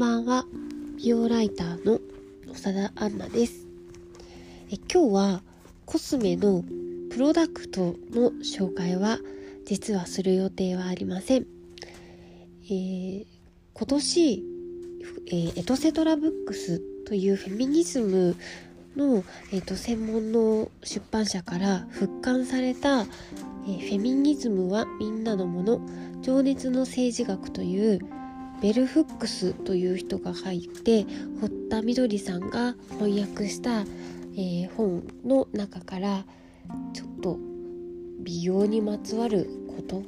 [0.00, 0.46] ばんは。
[0.96, 2.00] 美容ライターの
[2.54, 3.66] 長田杏奈です。
[4.70, 5.42] え今日は
[5.84, 6.64] コスメの
[7.10, 9.18] プロダクトの紹介は
[9.66, 11.46] 実はする予定はありません、
[12.64, 13.26] えー、
[13.74, 14.42] 今年、
[15.26, 18.36] えー、エトセトラブックスというフェミニズム
[18.96, 19.22] の、
[19.52, 25.82] えーと、専門の出版社から復刊された、えー、フェミニズムはみんなのもの
[26.22, 28.19] 情熱の政治学という
[28.60, 31.06] ベルフックスという人が入って
[31.40, 36.24] 堀田みどりさんが翻訳した、えー、本の中から
[36.92, 37.38] ちょっと
[38.20, 40.02] 美容にまつわること,、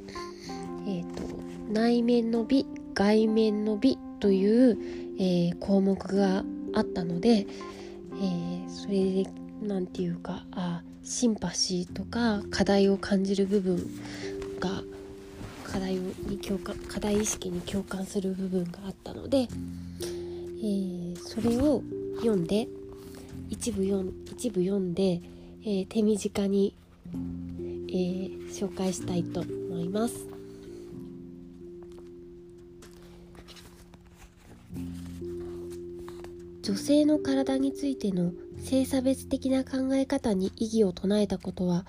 [0.87, 1.23] えーと、
[1.71, 4.77] 内面の美外面の美という、
[5.17, 9.29] えー、項目があったので、えー、それで
[9.61, 13.77] 何て言うかあシンパシーとか課題を感じる部分
[14.59, 14.83] が
[15.73, 21.81] 課題に共感課題意識に共感する部分があったので、えー、それを
[22.17, 22.67] 読んで
[23.49, 25.19] 一部読一部読んで、
[25.63, 26.75] えー、手短に、
[27.89, 30.27] えー、紹介したいと思います。
[36.61, 41.85] 女性の体についての性差別的な考え方に異議を唱えたことは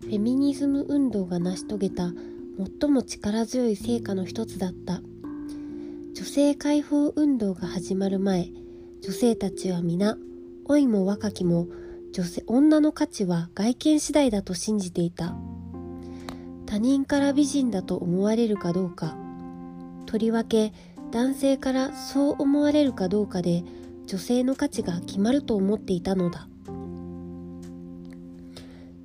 [0.00, 2.12] フェミニズム運動が成し遂げた
[2.58, 5.00] 最も力強い成果の一つだった。
[6.14, 8.48] 女性解放運動が始まる前
[9.02, 10.18] 女性たちは皆
[10.66, 11.68] 老いも若きも
[12.12, 15.36] 女性女の価値は外見次第だと信じていた。
[16.66, 19.16] 他人から美人だと思われるかどうか
[20.06, 20.72] とりわけ
[21.12, 23.62] 男性からそう思われるかどうかで
[24.06, 26.48] 女性の価値が決まると思っていたのだ。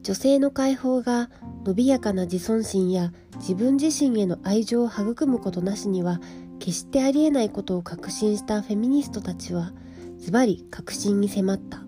[0.03, 1.29] 女性の解放が
[1.65, 6.19] 伸びやかな自尊心や自分自身への愛情を育むことなしには
[6.59, 9.71] 決してありえないことを確信したフェミニストたちは
[10.17, 11.83] ズバリ確信に迫った。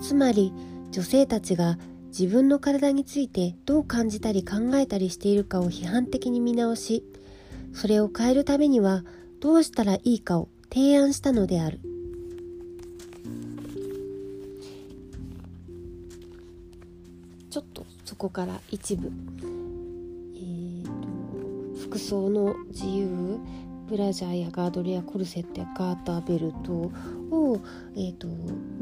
[0.00, 0.52] つまり
[0.90, 7.04] 女性たちが自分の体についてどう感じたり考えたりしているかを批判的に見直し
[7.72, 9.04] それを変えるためには
[9.40, 11.80] どうしたらいいかを提案したのである。
[18.18, 19.12] こから一部、
[20.34, 20.90] えーと、
[21.80, 23.38] 服装の自由
[23.88, 27.60] ブラジャーやガードルやコルセットやガーターベルトを、
[27.96, 28.28] えーと、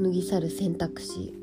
[0.00, 1.34] 脱ぎ去る選択肢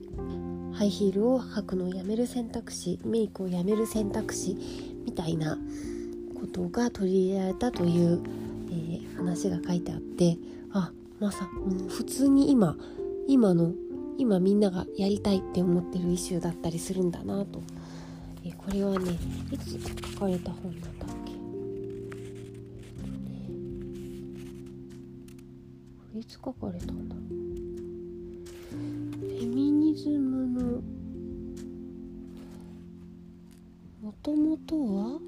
[0.74, 4.58] ハイヒールを履くのをやめる選択肢メイクをやめる選択肢
[5.06, 5.58] みたいな
[6.40, 8.24] ことが取り入れられたという、
[8.70, 10.38] えー、話が書いてあって
[10.74, 11.48] あまさ
[11.90, 12.76] 普通に今
[13.28, 13.72] 今の
[14.18, 17.62] 今みんながやりたいって思ってるイシューだったりするんだなと、
[18.66, 19.18] これはね
[19.52, 21.38] いつ書かれた本なんだっけ、こ
[26.16, 27.24] れいつ書かれたんだろう？
[29.20, 30.82] フェミニズムの
[34.02, 35.20] もともとは？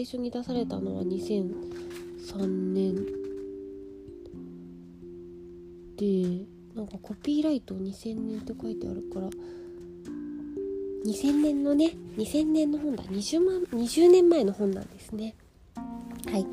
[0.00, 2.94] 最初に出されたのは2003年
[5.98, 9.28] でなんかコピーライト2000年って書いてあるから
[11.04, 13.04] 2000年のね2000年の本だ。
[13.04, 15.34] 20, 万20年前の本なんですね。
[15.74, 16.46] はい。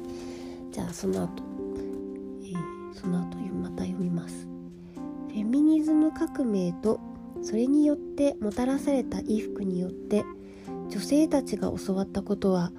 [0.73, 1.41] じゃあその後、
[2.43, 4.45] えー、その後また読みます。
[5.29, 6.99] フェミニズム革命と
[7.41, 10.25] それによってもたらされた衣服によって
[10.89, 12.73] 女性たちが教わったことは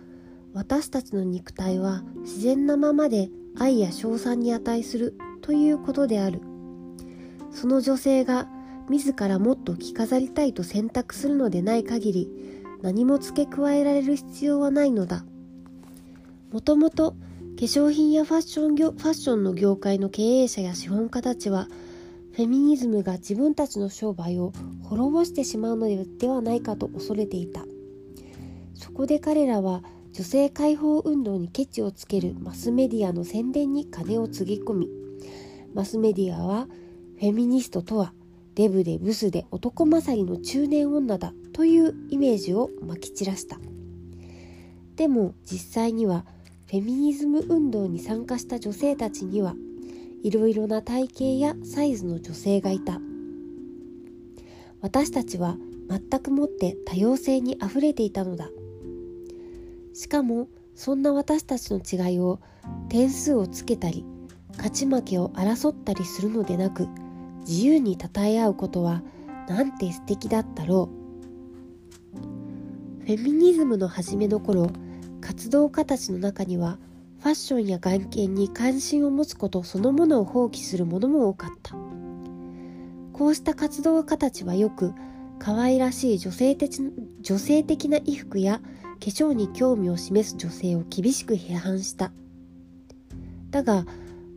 [0.59, 6.41] 私たちの肉体は自然なままで愛や称賛に値するということである。
[7.53, 8.49] その女性が
[8.91, 12.29] 自らもっと着飾りたいと選択するのでない限り
[12.83, 15.25] 何も付け加えられる必要はないのだ。
[16.51, 17.17] もともと化
[17.59, 21.69] 粧品やファッション業ファッションの業界の経営者や資本家たちは
[22.33, 24.53] フェミニズムが自分たちの商売を
[24.83, 27.65] 滅ぼしてしまうのではないかと恐れていた。
[28.75, 29.85] そこで彼らは
[30.19, 34.89] 女性解放運動にケチをつけるマスメディアの宣伝に金をつぎ込み
[35.75, 36.67] マスメディアは
[37.21, 38.13] フェミニストとは
[38.57, 43.61] デブでブスで男勝りの中年女だというイメージをまき散らした。
[44.97, 46.27] でも実際には
[46.67, 49.55] フェミニズム運動に参加した女性たちには
[50.25, 53.01] いろいろな体型やサイズの女性がいた。
[54.81, 55.57] 私たちは
[55.89, 58.51] 全くもって多様性にあふれていたのだ。
[59.99, 60.47] しかも
[60.77, 62.39] そんな私たちの違いを
[62.89, 64.05] 点数をつけたり
[64.53, 66.87] 勝ち負けを争ったりするのでなく
[67.41, 69.03] 自由に称え合うことは
[69.49, 70.89] なんて素敵だったろ
[72.15, 73.07] う。
[73.07, 74.71] フェミニズムの初めの頃
[75.21, 76.79] 活動家たちの中には
[77.19, 81.75] ファッションや眼見に関心を持つことそのものを放棄する者も多かった。
[83.13, 84.93] こうした活動家たちはよく
[85.41, 88.61] 可愛らしい女性的女性的な衣服や
[89.01, 92.13] 粧に興味を示す女性を厳しく批判した。
[93.51, 93.87] だが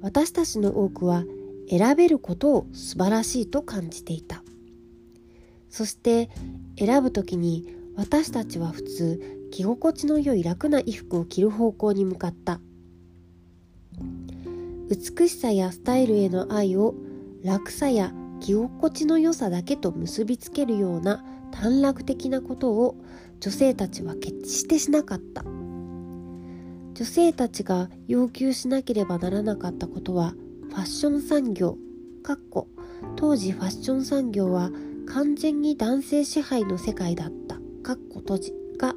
[0.02, 1.24] 私たちの多くは
[1.70, 4.44] 選べることを素晴らしいと感じていた。
[5.70, 6.30] そして
[6.78, 12.60] 選ぶ時に私たちは普通着心地の良い楽な衣服を着る方向に向かった。
[14.90, 16.96] 美しさやスタイルへの愛を
[17.44, 22.96] 楽さや着心地の良さだけと結びつけるような短絡的なことを
[23.40, 25.44] 女性たちは決してしなかった。
[26.94, 30.34] 女性たちが要求しなければならなかったことは
[30.70, 31.78] ファッション産業
[32.24, 32.68] かっこ
[33.16, 34.70] 当時ファッション産業は
[35.08, 37.56] 完全に男性支配の世界だった。
[37.84, 38.94] かっこ閉じが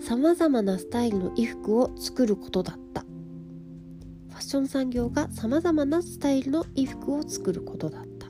[0.00, 3.02] さまざまなスタイルの衣服を作ることだった。
[3.02, 8.28] ファッション産業がさまざまなスタイルの衣服を作ることだった。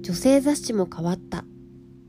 [0.00, 1.44] 女性雑誌も変わった。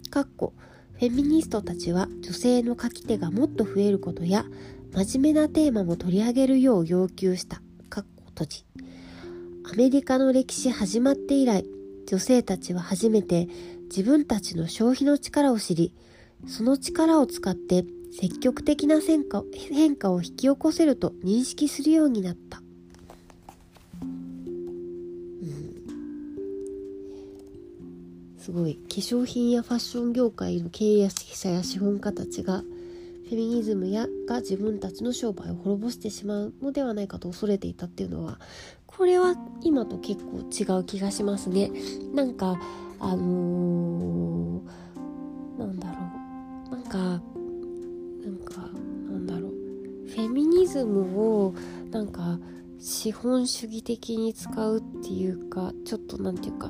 [0.08, 0.54] かっこ
[0.94, 4.46] フェミニストたちは女性の書き手がもっと増えることや
[4.94, 7.62] 真面目なテーマも取り上げるよう要求した。
[7.90, 8.66] かっこ閉じ。
[9.72, 11.66] アメリカの歴史始まって以来
[12.08, 13.48] 女性たちは初めて
[13.90, 15.94] 自分たちの消費の力を知り
[16.48, 17.84] その力を使って
[18.18, 22.62] 積極的な変化変化を引き起こせると認識するようになった、
[28.48, 28.76] すごい。
[28.76, 38.40] 化粧品やファッション業界の経営者や資本家たちがフェミニズムやが自分たちの商売を滅ぼしてしまうのではないかと恐れていたっていうのは
[38.86, 41.72] これは今と結構違う気がしますね。
[42.14, 42.58] なんか
[43.02, 45.98] あのー、なんだろ
[46.70, 46.72] う。
[46.72, 47.20] なんかなん
[48.46, 48.62] か
[49.12, 49.52] なんだろう。
[50.08, 51.54] フェミニズムを
[51.92, 52.40] なんか
[52.80, 56.70] 資本主義的に使うっていうかちょっとなんていうか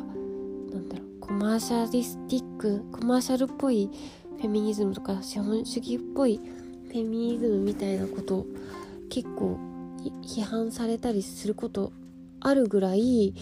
[0.72, 1.07] なんだろう。
[1.38, 3.92] マーシャリスティックコマーシャルっぽい
[4.40, 6.42] フェミニズムとか資本主義っぽい
[6.88, 8.48] フェミニズムみたいなこと
[9.12, 9.60] 結構
[10.24, 11.94] 批判されたりすること
[12.40, 13.36] あるぐらい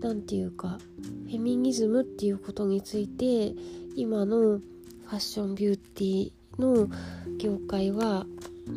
[0.00, 0.78] 何て言うか
[1.26, 3.52] フェミニズムっていうことについて
[3.96, 6.88] 今のファッションビューティーの
[7.36, 8.26] 業界は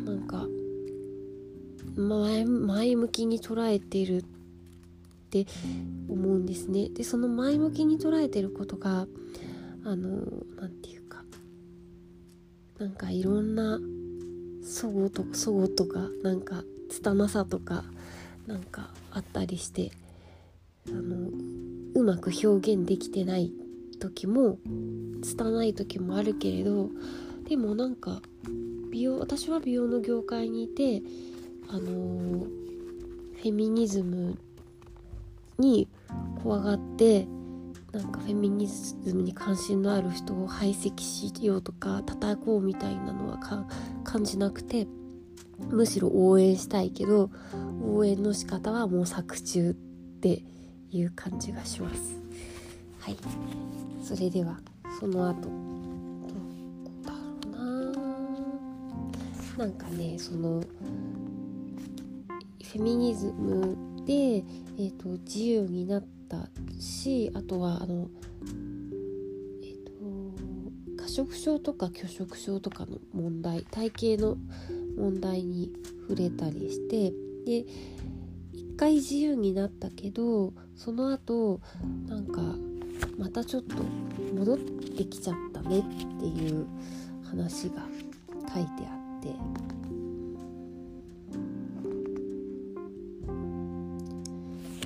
[0.04, 0.48] なんか
[1.96, 4.24] 前向きに捉えてる
[5.42, 5.50] って
[6.08, 6.88] 思うんですね。
[6.90, 9.08] でその前向きに捉えてることが
[9.84, 10.08] あの
[10.56, 11.24] 何て言うか
[12.78, 13.80] なんかいろんな
[14.62, 17.84] そごとそごとかなんか拙さとか
[18.46, 19.90] なんかあったりして
[20.88, 21.30] あの
[21.94, 23.52] うまく表現できてない
[24.00, 24.58] 時も
[25.22, 26.90] 拙い時もあるけれど
[27.48, 28.22] でもなんか
[28.90, 31.02] 美容私は美容の業界にいて
[31.68, 34.38] あのフェミニズム
[35.58, 35.88] に
[36.42, 37.26] 怖がって
[37.92, 43.38] なんかフェミニズムに関心のある人を排斥しようとか叩こうみたいなのは
[44.02, 44.88] 感じなくて
[45.70, 47.30] むしろ応援したいけど
[47.82, 49.74] 応援の仕方は模索中っ
[50.20, 50.42] て
[50.90, 52.20] いう感じがします。
[53.00, 53.16] はい。
[54.02, 54.58] それでは
[54.98, 55.42] その後。
[55.42, 55.54] どこ
[57.04, 57.18] だろ
[59.56, 59.66] うな。
[59.66, 66.48] なんかねそのフェミニズムで、えーと自由になった
[66.80, 68.08] しあとはあの
[69.62, 69.84] えっ、ー、
[70.96, 74.36] と過食症とか拒食症とかの問題体型の
[74.96, 75.72] 問題に
[76.08, 77.12] 触れたりして
[77.46, 77.66] で
[78.52, 81.60] 一回自由になったけどその後
[82.06, 82.40] なんか
[83.18, 83.76] またちょっと
[84.34, 85.82] 戻ってきちゃったねっ
[86.20, 86.66] ていう
[87.24, 87.82] 話が
[88.52, 89.93] 書いてあって。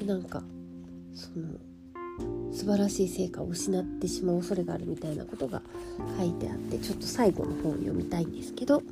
[0.09, 0.43] なんか
[1.13, 1.59] その
[2.51, 5.61] 素晴らしい成果を失ってしまう恐れがあるみたいなことが
[6.19, 8.85] 書いてあってちょっと最後の本を読みたいんですけどフ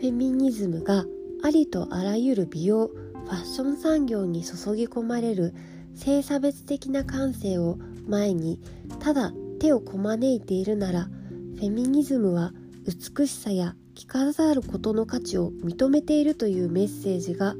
[0.00, 1.04] ェミニズムが
[1.42, 5.52] ありとあらゆる美容ファッション産業に注ぎ込まれる
[5.96, 8.60] 性差別的な感性を前に
[9.00, 11.08] ただ手をこまねいているなら
[11.56, 12.52] フェミニズムは
[12.86, 17.56] 美しさや着飾ることの価値を認めているというメッセージが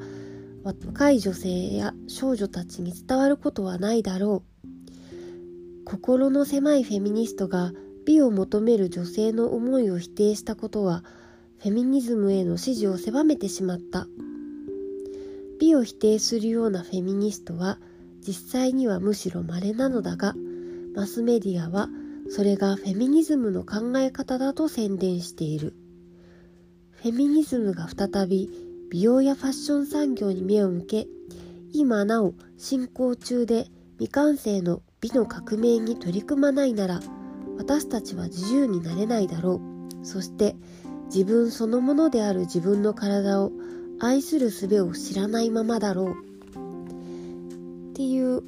[0.67, 5.85] 若い女性や少女たちに伝わることはないだろう。
[5.85, 7.71] 心の狭いフェミニストが
[8.05, 11.05] 美を求める女性の思いを否定したことは
[11.59, 14.09] フェミニズムへの支持を狭めてしまった。
[15.61, 17.79] 美を否定するようなフェミニストは
[18.21, 20.35] 実際にはむしろ稀なのだが
[20.97, 21.89] マスメディアは
[22.29, 25.77] それがフェミニズムの考え方だと宣伝している。
[26.91, 31.07] フェミニズムが再び美容やファッション産業に目を向け
[31.73, 33.67] 今なお進行中で
[33.99, 37.01] 未完成の美の革命に取り組まないなら
[37.59, 39.61] 私たちは自由になれないだろ
[40.03, 40.07] う。
[40.07, 40.55] そして
[41.07, 43.51] 自分そのものである自分の体を
[43.99, 46.13] 愛する術を知らないままだろう。
[47.91, 48.43] っていう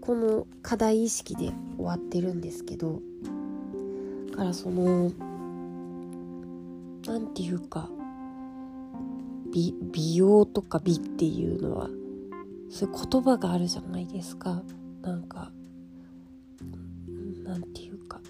[0.00, 3.02] この課題意識で終わってるんですけど
[4.30, 5.12] だからその
[7.06, 7.90] 何て言うか
[9.56, 11.88] 美美容とか美っていうのは
[12.68, 14.62] そういう言葉があるじゃないですか。
[15.00, 15.50] なんか
[17.42, 18.20] なんていうか。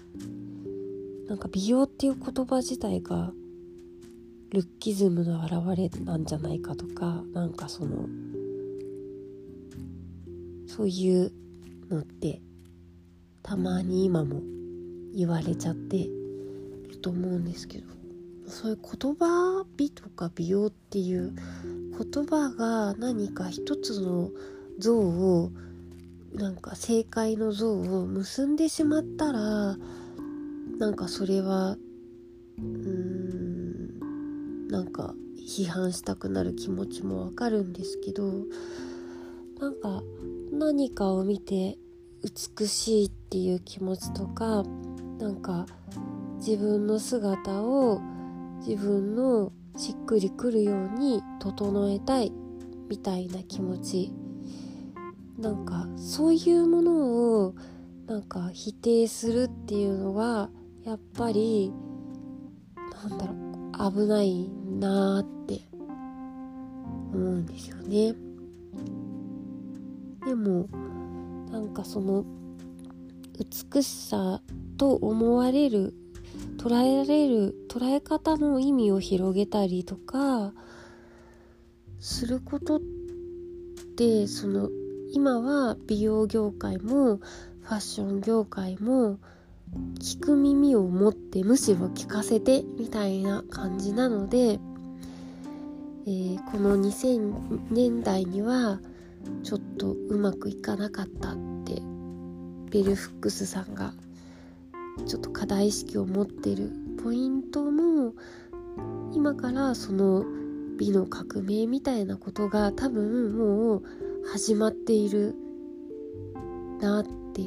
[1.27, 3.33] なんか美容っていう言葉自体が
[4.51, 8.07] ルッキズムの表れなんじゃないかとかなんかその
[10.65, 11.33] そういう
[11.89, 12.41] のって
[13.43, 14.41] たまに今も
[15.13, 16.07] 言われちゃって
[16.87, 17.96] ると思うんですけど。
[18.47, 21.33] そういう言葉美とか美容っていう
[21.91, 24.29] 言葉が何か一つの
[24.79, 25.51] 像を
[26.33, 29.77] なんか正解の像を結んでしまったら
[30.79, 38.31] なんかそれはうーんなんか批判したくなる気持ちもわかるんですけど
[39.59, 40.03] なんか
[40.51, 41.77] 何かを見て
[42.59, 44.63] 美しいっていう気持ちとか
[45.19, 45.65] なんか
[46.37, 48.01] 自分の姿を
[48.59, 52.31] 自分のしっくりくるように整えたい
[52.89, 54.13] みたいな気持ち
[55.37, 57.55] なんかそういうものを
[58.07, 60.49] なんか否定するっていうのは
[60.83, 61.71] やっぱり
[63.09, 64.49] なんだろう危ない
[64.79, 65.61] なーって
[67.13, 68.15] 思うんですよね。
[70.25, 70.67] でも
[71.51, 72.25] なんかその
[73.37, 74.41] 美しさ
[74.77, 75.93] と思われる
[76.57, 80.53] 捉えられる捉え方の意味を広げたりとか
[81.99, 82.79] することっ
[83.95, 84.69] てその
[85.13, 89.19] 今は美容業界もファッション業界も
[89.99, 94.59] 聞く耳を持ってむしろ聞かせてみたいな感じなので、
[96.05, 98.79] えー、この2000年代には
[99.43, 101.35] ちょっとうまくいかなかったっ
[101.65, 101.81] て
[102.69, 103.93] ベルフックスさんが
[105.05, 106.71] ちょっと課題意識を持ってる
[107.03, 108.13] ポイントも
[109.13, 110.25] 今からその
[110.77, 113.83] 美の革命みたいなことが多分もう
[114.31, 115.35] 始まっている
[116.79, 117.41] なって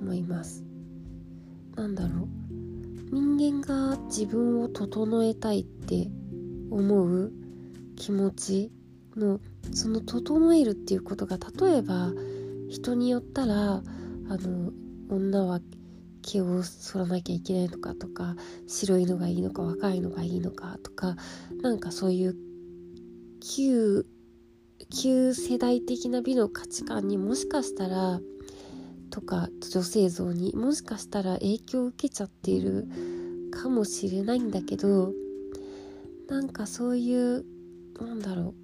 [0.00, 0.64] 思います。
[1.76, 2.28] なんだろう。
[3.10, 6.10] 人間が自分を整えたいって
[6.70, 7.32] 思う
[7.96, 8.72] 気持ち
[9.16, 9.40] の
[9.72, 12.12] その整えるっていうことが例えば
[12.68, 13.82] 人によったらあ
[14.28, 14.72] の
[15.08, 15.60] 女は
[16.32, 21.16] 毛を剃らなきゃいけないのかとか白いのがいいのか若いのがいいのかとか
[21.62, 22.36] なんかそういう
[23.40, 24.06] 旧
[24.90, 28.20] 旧世代的な美の価値観にもしかしたら
[29.10, 32.86] とか女性像にもしかしたら影響を受けちゃっている
[33.50, 35.12] かもしれないんだけど
[36.28, 37.44] なんかそういう
[38.00, 38.54] なんだろう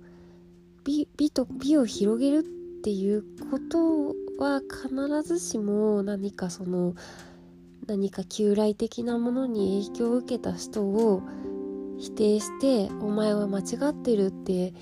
[0.84, 2.42] 美美と美を広げるっ
[2.82, 6.94] ていうことは必ずしも何かその
[7.86, 11.22] 何か旧来的なものに影響を受けた人を
[11.98, 14.72] 否定してお前は間違ってるって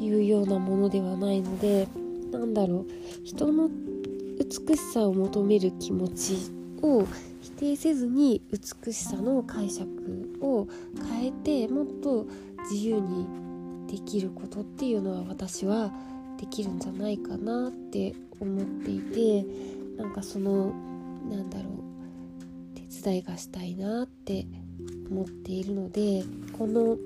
[0.00, 1.88] いうようなものではないので
[2.32, 3.70] なんだろう人の
[4.38, 6.36] 美しさを求める気持ち
[6.82, 7.06] を
[7.40, 9.88] 否定せずに美しさの解釈
[10.40, 10.66] を
[11.10, 12.26] 変えてもっと
[12.70, 13.26] 自由に
[13.88, 15.90] できることっていうのは私は
[16.38, 19.44] できるんじゃないかなって思っていて
[19.96, 20.72] なんかその
[21.28, 21.88] なんだろう
[23.02, 24.46] 伝いがしたいなって
[25.10, 26.24] 思っているので
[26.56, 26.96] この、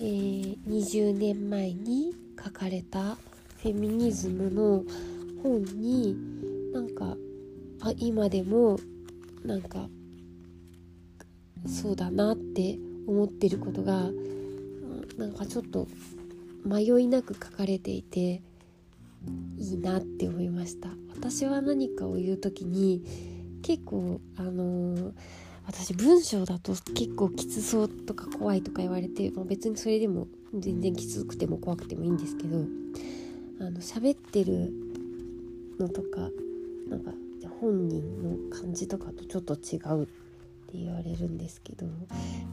[0.00, 3.16] えー、20年前に書かれた
[3.62, 4.84] フェミニズムの
[5.42, 6.16] 本に
[6.72, 7.16] なんか
[7.82, 8.78] あ今でも
[9.44, 9.88] なんか
[11.66, 14.10] そうだなって思ってることが
[15.16, 15.88] なんかちょっと
[16.64, 18.42] 迷いなく書かれていて
[19.56, 20.90] いいなって思いました。
[21.16, 25.12] 私は何かを言う時に結構あのー、
[25.66, 32.58] 私文章だと結構きつそうとか怖いとか言われて、まあ、別にそれでも全然きつくても怖くてもいいんですけど
[33.60, 34.72] あの喋ってる
[35.78, 36.30] のとか
[36.88, 37.12] なんか
[37.60, 40.06] 本人の感じとかとちょっと違うっ
[40.68, 41.86] て言われるんですけど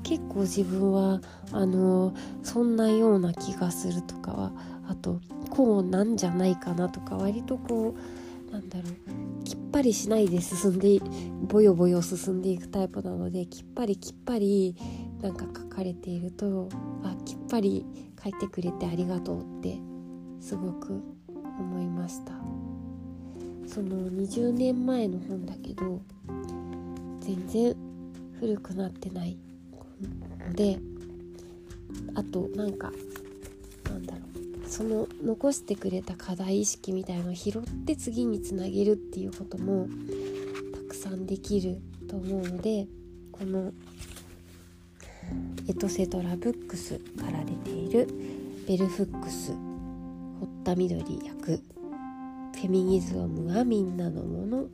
[0.04, 4.52] 結構自分はあのそんなような気がするとかは
[4.88, 5.20] あと
[5.50, 8.23] こうなんじゃないかなとか割とこう
[8.54, 9.44] なんだろう。
[9.44, 11.00] きっぱりしないで進んで
[11.48, 14.76] ボヨボヨ進んでいくタイプなのできっぱりきっぱり
[15.22, 16.70] なんか書かれていると
[17.04, 17.84] あきっぱり
[18.24, 19.80] 書いてくれてありがとうって
[20.40, 21.02] すごく
[21.42, 22.34] 思いました。
[23.66, 26.00] その20年前の本だけど
[27.22, 27.76] 全然
[28.40, 29.36] 古くなってない
[30.48, 30.78] ので
[32.14, 32.92] あとなんか
[33.90, 34.70] なんだろう。
[34.70, 39.88] その残してくれた課題意識みたいのを拾って次につなげるっていうことも
[40.74, 42.88] たくさんできると思うので
[43.32, 43.72] この
[45.68, 48.08] エトセトラブックスから出ている
[48.68, 49.54] ベルフックス
[50.40, 51.62] 堀田緑役
[52.64, 54.66] フェミニズムはみんなのもの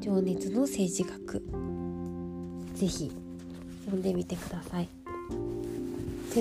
[0.00, 1.42] 情熱の政治学。
[2.74, 3.12] ぜひ
[3.84, 4.88] 読んでみてください。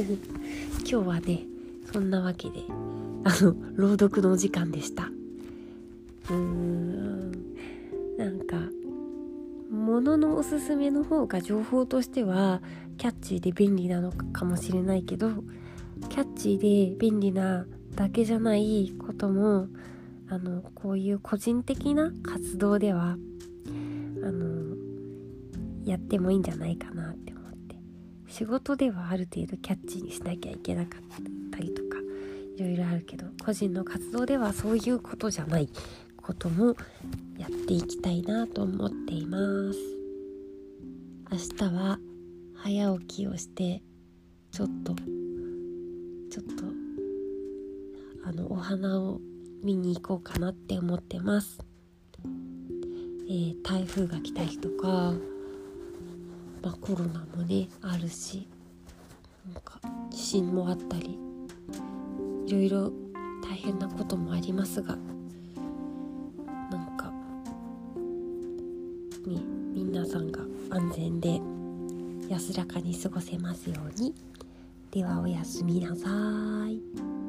[0.79, 1.43] 今日はね
[1.91, 2.88] そんなわけで。
[3.23, 5.03] あの朗読のお時間でした。
[6.29, 7.31] うーん
[8.17, 8.57] なんか
[9.71, 12.61] 物のおすすめの方が情報としては
[12.97, 15.29] キャッチーで便利なのかもしれないけど
[16.09, 19.67] キャッチーで便利なだけじゃないことも
[20.27, 23.17] あのこういう個人的な活動では
[24.23, 24.75] あの
[25.85, 27.75] やってもいいんじゃないかなって思って。
[28.27, 31.01] 仕事ではある程度キャッチーにしなきゃいけなかっ
[31.51, 31.88] たりとか。
[32.59, 35.69] いろいろあるけど個人の活動ではそういうことじゃない
[36.17, 36.75] ことも
[37.37, 39.37] やっていきたいなと思っていま
[39.71, 39.79] す。
[41.31, 41.37] 明
[41.69, 41.99] 日は
[42.55, 43.81] 早起きをして
[44.51, 46.65] ちょっとちょっと
[48.25, 49.21] あのお花を
[49.63, 51.59] 見に行こうかなって思ってます、
[53.29, 55.13] えー、台風が来たりとか、
[56.61, 58.49] まあ、コロナもねあるし
[59.53, 59.79] なんか
[60.11, 61.28] 地震もあったり。
[62.49, 62.91] いろいろ
[63.43, 64.97] 大変なこともありますが
[66.71, 67.13] なんか
[69.27, 69.39] ね
[69.75, 71.39] 皆さんが安全で
[72.27, 74.15] 安らかに過ごせますように
[74.89, 76.07] ではおやすみなさ
[76.67, 77.28] い。